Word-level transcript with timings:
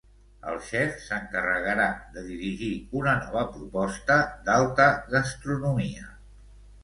El 0.51 0.55
xef 0.67 0.93
s'encarregarà 1.01 1.85
de 2.15 2.23
dirigir 2.29 2.71
una 3.01 3.13
nova 3.19 3.43
proposta 3.57 4.17
d'alta 4.49 4.87
gastronomia. 5.13 6.09